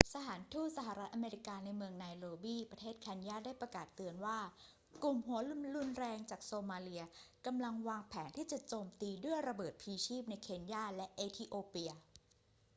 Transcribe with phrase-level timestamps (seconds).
[0.15, 4.37] สถานทูตสหรัฐอเมริกาในเมืองไนโรบี ประเทศเคนยา ได้ประกาศเตือนว่า
[5.03, 5.39] กลุ่มหัว
[5.77, 7.03] รุนแรงจากโซมาเลีย
[7.45, 11.91] กำลังวางแผนที่จะโจมตีด้วยระเบิดพลีชีพในเคนยาและเอธิโอเปีย